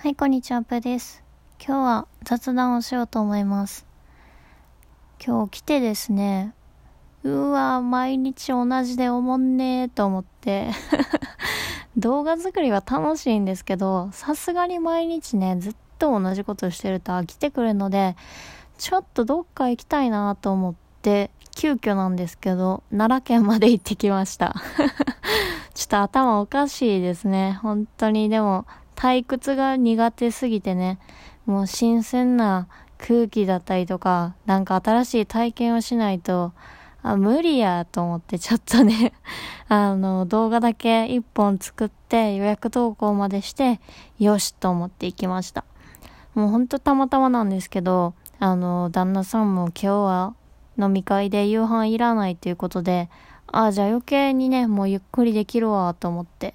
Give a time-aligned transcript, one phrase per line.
[0.00, 1.24] はい、こんにちは、ぷです。
[1.58, 3.84] 今日は雑談をしようと思います。
[5.20, 6.54] 今日来てですね、
[7.24, 10.70] うわ、毎日同じでおもんねーと思って
[11.98, 18.14] 動画作りは楽しいんですけど、さすがに毎日ね、ずっと同じことしてると飽きてくるので、
[18.78, 24.54] ちょっとどっか行きたいなと思って、急遽なんですけど、奈良県まで行ってきました
[25.74, 27.58] ちょっと頭おかしいですね。
[27.62, 28.64] 本当に、でも、
[28.98, 30.98] 退屈が苦手すぎてね、
[31.46, 32.66] もう新鮮な
[32.98, 36.52] 空気だったりとか、なんか新しい体験をしないと、
[37.04, 39.12] あ、無理やと思ってちょっとね
[39.70, 43.80] あの、動画だけ一本作って予約投稿までして、
[44.18, 45.64] よしと思って行きました。
[46.34, 50.34] もうほんとたまたまなんですけど、あの、旦那さんも今日は
[50.76, 53.08] 飲み会で夕飯いらないということで、
[53.46, 56.54] あ、じゃあ余計にね、もうゆっくりできるわと思って。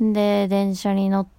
[0.00, 1.33] で、電車に乗って、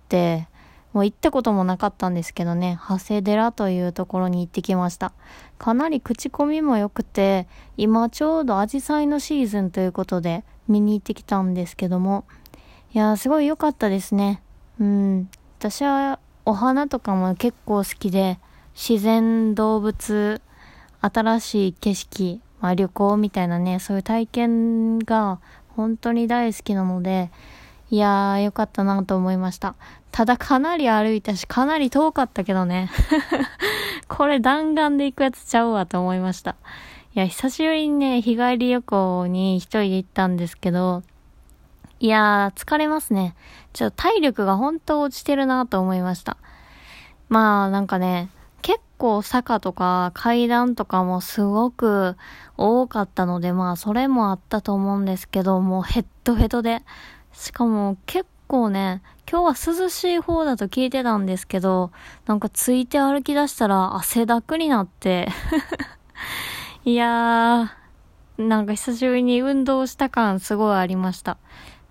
[0.94, 5.11] もう行ったこともなかったんですけどね、長谷寺というところに行ってきました。
[5.58, 12.23] かなり口コミも良くて、今ちょうどアジサイのシーズンということで見に行ってきたんですけども、
[12.94, 14.42] いやーすごい良かったですね。
[14.80, 15.30] うん。
[15.59, 18.39] 私はお花とかも結構好きで、
[18.73, 20.42] 自然、動物、
[21.02, 25.39] 新しい景色、まあ旅行みたいなね、そういう体験が
[25.76, 27.31] 本当に大好きなので、
[27.91, 29.75] いやー、よかったなと思いました。
[30.11, 32.89] ただかなり歩いたし、かなり遠かったけどね。
[34.08, 36.55] これ弾丸で行くやつちゃうわと思いました。
[37.14, 41.03] いや、久しぶりにね、日帰り旅行に一人で行ったんですけど、
[42.00, 43.36] いやー、疲れますね。
[43.73, 46.38] ちょっと体力が本当落ちてるなと思いました。
[47.30, 48.30] まあ、なんかね、
[48.61, 52.16] 結構坂とか階段とかもすごく
[52.58, 56.81] 多かったので、まあそれもあったと思うんですけど、もうヘッドヘッドで、
[57.36, 61.92] しかも結構ね、今日は涼しい方だと聞いてたんですけど、
[62.25, 65.27] なんかついて歩き出したら汗だくになって
[66.86, 71.37] いやー、なんか久しぶりに運動した感すごいありました。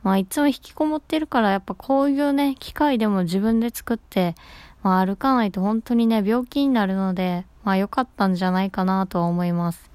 [0.02, 4.34] まあいつも引きこもってるからやっぱこういうね、機械でも自分で作って、
[4.82, 9.90] まあ歩かないと本当にね、病気になるので、まあ良かったんじゃないかなとは思います。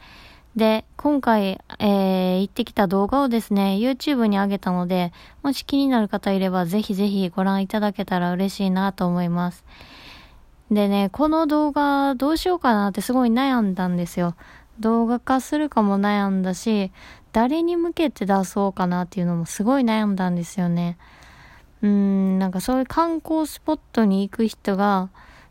[0.55, 9.63] で、今回、えー、行ってきた動画をですね、YouTube に上げたので、もし気になる方いれば、ぜひぜひご覧いただけたら嬉しいなと思います。
[10.71, 14.35] でね、この動画どうしようかなってすごい悩んだんですよ。
[14.79, 16.91] 動画化するかも悩んだし、
[17.31, 20.97] 誰に向けて出そうかなっていうのもすごい悩んだんですよね。
[21.81, 25.09] うん、なんかそういう観光スポットに行く人が、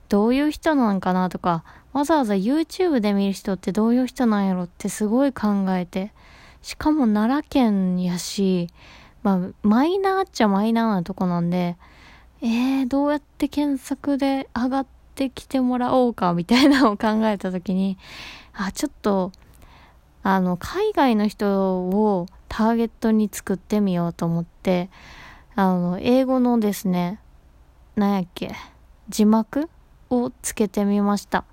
[0.09, 6.13] どういう人なんかなとか、わざわざ YouTube で見る人ってどういう人なんやろってすごい考えて。
[6.63, 8.69] しかも奈良県やし、
[9.23, 11.77] まあ、マイナーっちゃマイナーなとこなんで、
[12.43, 17.99] えー、どうやって検索で上がってきてもらおうか、みたいなのを考えたときに、
[18.53, 19.33] あ、ちょっと、
[20.23, 24.91] あの、海外の人をターゲットに作ってみようと思って、
[25.55, 27.21] あの、英語のですね、
[27.97, 28.55] なんやっけ、
[29.09, 29.69] 字幕
[30.11, 31.45] をつけてみました。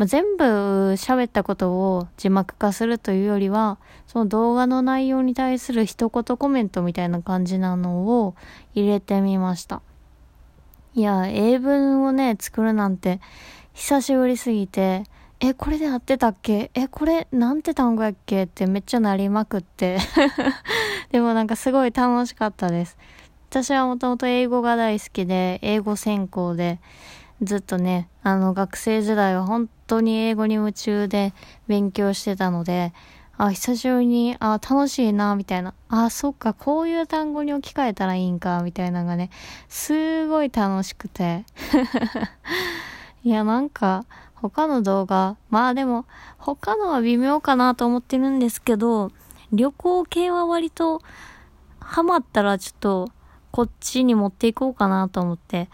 [0.00, 0.44] まあ、全部
[0.94, 8.34] 喋ったことを字幕化するというよりは、その動画の内容に対する一言コメントみたいな感じなのを
[8.74, 9.82] 入れてみました。
[10.94, 13.20] いや、英文をね、作るなんて
[13.74, 15.02] 久しぶりすぎて、
[15.38, 16.70] え、これで合ってたっけ？
[16.72, 18.44] え、これなんて単語やっけ？
[18.44, 19.98] ってめっちゃなりまくって
[21.12, 22.96] でもなんかすごい楽しかったです。
[23.50, 26.80] 私はもともと英語が大好きで、英語専攻で、
[27.42, 31.32] ずっとね、あの学生時代は本当に英語に夢中で
[31.68, 32.92] 勉強してたので、
[33.38, 35.72] あ、久しぶりに、あ、楽しいな、みたいな。
[35.88, 39.30] あ、そっか、こういう単語に置き換えたらいいんか、みたいなのがね、
[39.68, 41.46] すごい楽しくて。
[43.24, 46.04] いや、なんか、他の動画、まあでも、
[46.36, 49.10] 他のは微妙かなと思ってるんですけど、
[49.52, 51.00] 旅行系は割と、
[51.80, 53.08] ハマったらちょっと、
[53.52, 55.70] こっちに持っていこうかなと思って、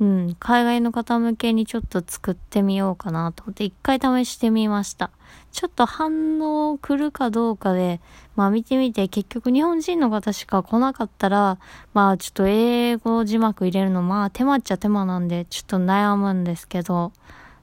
[0.00, 5.10] うん、海外の方向けにちょっと作ってみようかなと思って一回試してみました。
[5.52, 8.00] ちょっと反応来るかどうかで、
[8.34, 11.58] まあ見てみて結局日本人の方しか来なかったら、
[11.92, 17.12] まあちょっと英語字幕入れるのまあ手間っちゃ手間なんでちょっと悩むんですけど、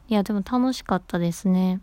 [0.08, 1.82] いやでも楽しかったですね。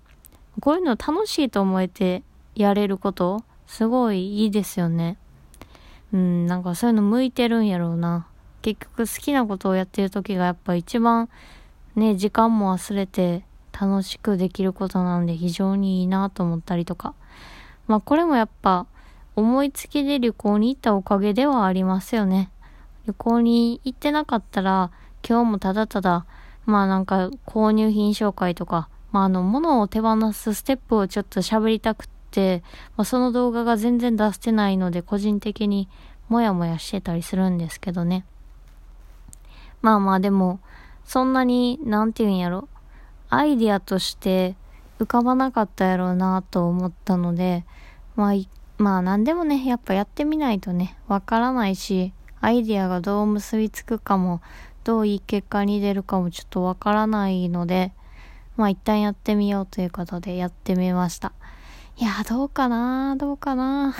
[0.60, 2.22] こういうの楽しいと思えて
[2.54, 5.16] やれること、すごいいいですよね。
[6.12, 8.28] うん、なんかそういうの向いてるんやろうな。
[8.64, 11.28] 結局好きなことをやってる時がやっぱ一番
[11.96, 13.44] ね、時間も忘れて
[13.78, 17.12] 楽しくできることなんで非常にいいなと思ったりとか。
[17.88, 18.86] まあこれもやっぱ
[19.36, 22.50] 思いつきで旅行に行ったおかげではありますよね。
[23.06, 24.90] 旅行に行ってなかったら
[25.28, 26.24] 今日もただただ、
[26.64, 32.62] まあなんか購入品紹介とか、まああの、物を手放すステップをちょっと喋りたくって、
[32.96, 35.90] まあその動画が全然出してないので、個人的に
[36.30, 38.24] もやもやしてたりするんですけどね。
[39.84, 40.60] まあまあでも、
[41.04, 42.70] そんなに、なんて言うんやろ。
[43.28, 44.56] アイディアとして
[44.98, 47.66] 浮かばなかったやろうなと思ったので、
[48.16, 48.34] まあ、
[48.78, 54.40] まあ何でもね、やっぱやってみないとね、わからないし、アイディアがどう結びつくかも、
[54.84, 57.92] どういい結果に出るかもちょっとわからないので、
[58.56, 61.32] まあ一旦やってみようということでやってみました。
[61.98, 63.94] いや、どうかなどうかな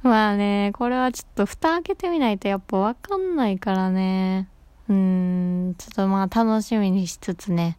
[0.02, 4.48] まあね、これはちょっと蓋開けてみないとやっぱわかんないからね。
[4.88, 7.76] うーん、ちょっとまあ楽しみにしつつね、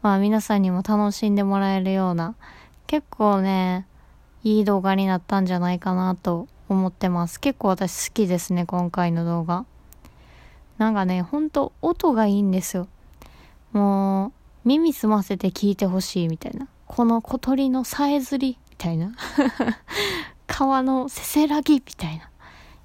[0.00, 2.36] まあ皆さんにも楽しんでもらえるような、
[2.86, 3.86] 結構ね、
[4.44, 7.40] いい動画になったんじゃないかなと思ってます。
[7.40, 9.64] 結構私好きですね、今回の動画。
[10.78, 12.86] なんかね、ほんと音がいいんですよ。
[13.72, 14.32] もう、
[14.64, 16.68] 耳澄ませて聞いてほしいみたいな。
[16.86, 19.12] この小鳥のさえずりみたいな。
[20.48, 22.24] 川のせせらぎみたいな。
[22.24, 22.28] い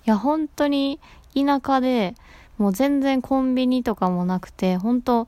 [0.06, 1.00] や、本当に
[1.34, 2.14] 田舎で、
[2.60, 5.28] もう全然コンビニとかもなくて、本当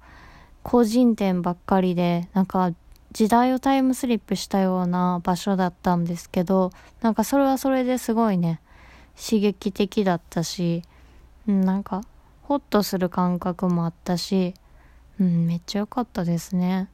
[0.61, 2.71] 個人店ばっかりで、なんか
[3.11, 6.71] 時代をタイムスリップしたような場所だったんですけど、
[7.01, 8.59] なんかそれはそれですごいね、
[9.15, 10.83] 刺激的だったし、
[11.47, 12.01] なんか、
[12.43, 14.53] ホッとする感覚もあったし、
[15.19, 16.89] うん、めっちゃ良かったですね。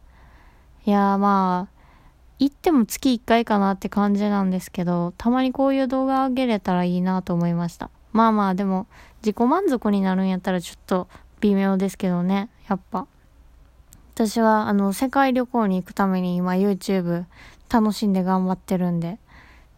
[0.85, 1.80] いやまあ、
[2.41, 7.89] 行っても月1回かなって感じなんですけど、たまにこういう動画あげれたらいいなと思いました。
[8.11, 8.87] まあまあ、でも、
[9.21, 11.07] 自己満足になるんやったらちょっと
[11.39, 13.07] 微妙ですけどね、やっぱ。
[14.13, 17.25] 私はあの世界旅行に行くために今 YouTube
[17.69, 19.17] 楽しんで頑張ってるんで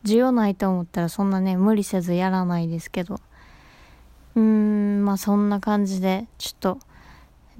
[0.03, 3.19] 需要ないと思ったらそんなね無理せずやらないですけど
[4.35, 6.79] うーんまあそんな感じでちょっと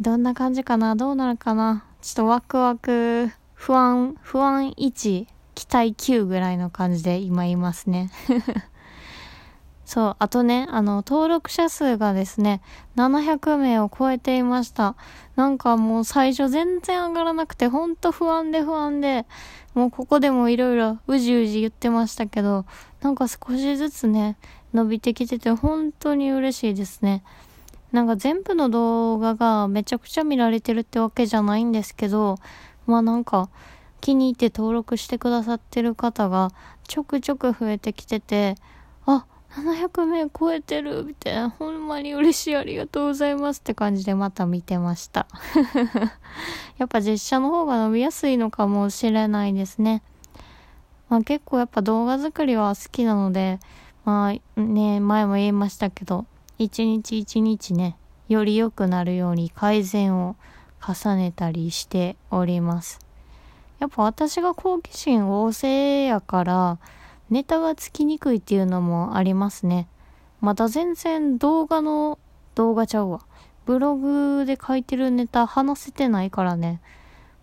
[0.02, 3.32] どんな感じかなどうなるかなちょっとワクワク
[3.66, 5.26] 不安不安1
[5.56, 8.12] 期待9ぐらいの感じで今いますね
[9.86, 12.62] そう、あとね、あの、登録者数がですね、
[12.98, 14.96] 700名を超えていました。
[15.38, 19.26] なんかもう最初全然上がらなくて、ほんと不安で不安で、
[19.76, 22.66] もうここでもいろいろうじうじ言ってましたけど、
[23.02, 24.36] なんか少しずつね、
[24.74, 27.24] 伸びてきてて本当に嬉しいですね。
[27.94, 32.38] なんか全部の動画がめちゃくちゃ見られてるってわけじゃないんですけど、
[32.86, 33.50] まあなんか
[34.02, 36.52] 気に入って登録してくださってる方が
[36.88, 38.56] ちょくちょく増えてきてて、
[39.06, 45.28] あ、700名超えてるみたいな、ほんまに嬉しいありがとうございますって感じでまた見てました。
[46.78, 50.02] やっぱ実写の方が伸びやすいのかもしれないですね。
[51.08, 53.60] まあ結構やっぱ動画作りは好きなので、
[54.06, 56.26] まあね、前も言いましたけど、
[56.58, 57.96] 一日一日ね、
[58.28, 60.36] より良くなるように改善を
[60.86, 63.00] 重ねたりしております。
[63.80, 66.78] やっぱ私が好奇心旺盛やから、
[67.30, 69.88] ネタがつきにくいっていうのもありますね。
[70.42, 72.20] また全然動画の、
[72.56, 73.22] 動画ちゃうわ。
[73.66, 76.82] ブログで書いてるネタ話せてないからね。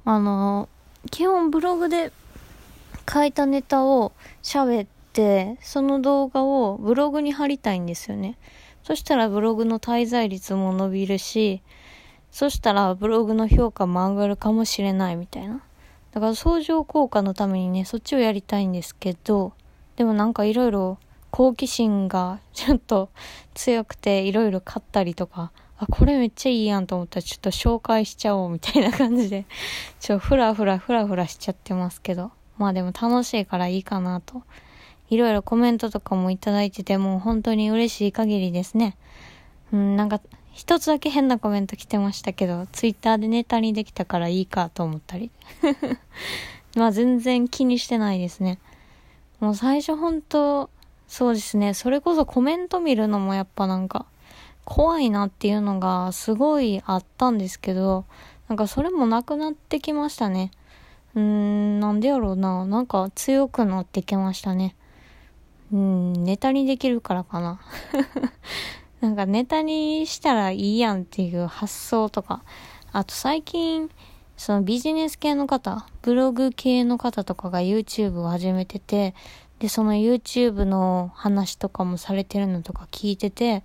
[0.05, 0.69] あの、
[1.11, 2.13] 基本ブログで
[3.11, 8.37] 書いたネタを喋って、その動画をブログに貼りたいんですよね。
[8.83, 11.63] そしたらブログの滞在率も伸びるし、
[12.31, 15.63] そしたらブログの評価も上がるかもしれないみたいな。
[16.13, 19.53] だから相乗効果のためにね、そっちをやりたいんですけど、
[19.97, 20.99] でもなんかいろいろ
[21.31, 23.11] 好奇心がちょっと
[23.55, 29.47] 強くていろいろ買ったりとか、あ、これめっちゃいいやんと思ったらちょっと紹介しちゃおうみたいな感じで、
[30.01, 32.33] ちょ、ふらふらふらふらしちゃってますけど。
[32.59, 34.43] まあでも楽しいからいいかなと。
[35.09, 38.97] いろいろコメントとかもいただいててもう本当に嬉しい限りですね。
[39.73, 40.21] うん、なんか
[40.53, 45.31] 一つだけ変なコメント来てましたけど、ツイッターでネタにできたからいいかと思ったり。
[46.77, 48.59] まあ全然気にしてないですね。
[49.41, 50.71] もう最初ほんと、
[51.09, 54.07] そうですね、それこそコメント見るのもやっぱなんか、
[54.65, 58.05] 怖いなっていうのがすごいあったんですけど、
[58.49, 60.51] なんかそれもなくなってきましたね。
[61.15, 62.67] うーん、なんでやろうな。
[62.67, 64.77] なんか強くなってきましたね。
[65.73, 67.61] うん、ネタにできるからかな。
[69.01, 72.43] なんかネタにしたらいいやんっていう発想とか。
[72.93, 73.91] あと最近、
[74.37, 79.15] そのビジネス系の方、ブログ系の方とかが YouTube を始めてて、
[79.59, 83.63] で、その YouTube の話とかもされてるのとか聞いてて、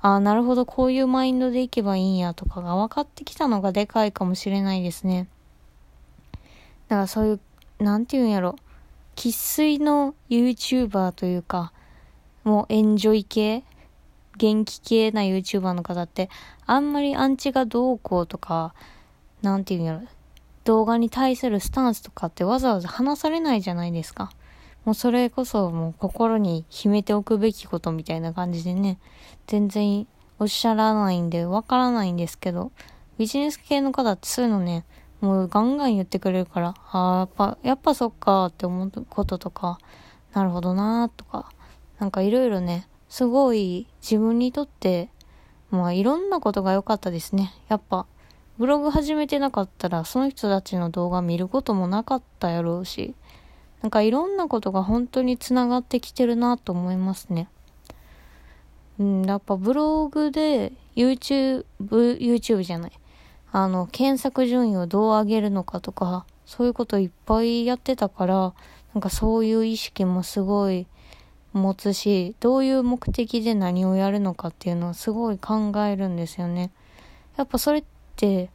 [0.00, 5.28] ああ、なるほど、こういうマインドでいけばいいんやとかが分かってきたのがでかいかもしれないですね。
[6.88, 7.40] だからそういう、
[7.82, 8.56] なんて言うんやろ、
[9.16, 11.72] 生粋の YouTuber というか、
[12.44, 13.64] もうエンジョイ系
[14.38, 16.30] 元気系な YouTuber の方って、
[16.64, 18.74] あんまりアンチがどうこうとか、
[19.42, 20.02] なんていうんやろ、
[20.64, 24.30] 動画に対するスタンスとかってわざわざ話されないじゃないですか。
[24.84, 28.98] もうそれこそもう心に秘めておくべきことみたいな感じでね、
[29.46, 30.06] 全然
[30.38, 32.72] おっしゃらないんでわからないんですけど、
[33.18, 34.84] ビジネス系の方ってそういうのね、
[35.20, 39.78] もうガンガン言ってくれるから、ああ、やっぱ、やっぱそっかって思うこととか、
[40.32, 41.50] なるほどなーとか、
[41.98, 45.08] なんかいろいろね、すごい自分にとって、
[45.70, 47.52] まあいろんなことが良かったですね。
[47.68, 48.06] やっぱ、
[48.58, 53.14] ブログ始めてなかったら、その人たちの動画見ることもなかったやろうし、
[53.82, 57.48] なんかいろんなことが本当に繋がってきてるなと思いますね。
[58.98, 62.92] うん、やっぱブログで YouTube、YouTube じゃない。
[63.52, 68.54] あの、検索順位をどう上げるのかとか、そういうこといっぱいやってたから、
[68.94, 70.86] なんかそういう意識もすごい
[71.52, 76.70] 持つし、どういう目的で何をやるのかっていうのをすごい考えるんですよね。
[77.36, 77.84] やっぱそれっ
[78.16, 78.50] て、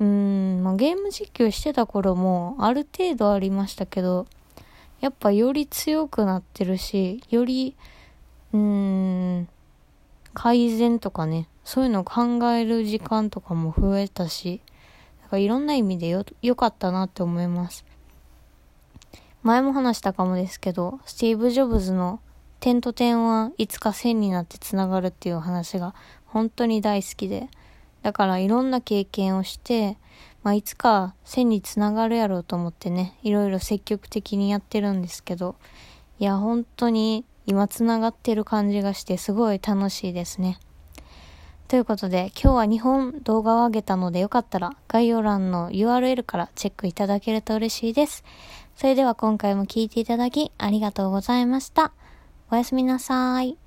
[0.00, 4.26] うん、まあ、ゲーム実況してた頃もある程度ありましたけど、
[5.00, 7.76] やっぱより強くなってるし、より、
[8.52, 9.48] うん、
[10.34, 14.60] 改善とかね、そういうのを考える時間とかも増えたし、
[15.20, 17.84] なんかいろんな意味でよ、良かったなって思います。
[19.42, 22.20] 前も話したかもですけど、スティーブ・ジョブズの
[22.60, 25.96] 点と点はいつか線になってつながるっていう話が
[26.26, 27.48] 本当に大好きで、
[28.02, 29.98] だからいろんな経験をして、
[30.44, 35.56] まあ、いつか線につながるやろうと思ってね、いろいろ積極的にやってるんですけど、
[36.20, 40.60] いや、本当に今つながってる感じがしてすごい楽しいですね。
[41.66, 48.24] ということで、今日は2本動画を上げたのでよかったら概要欄の URL からチェックいただけると嬉しいです。
[48.76, 51.92] それでは今回も聴いていただきありがとうございました。
[52.50, 53.61] おやすみなさい。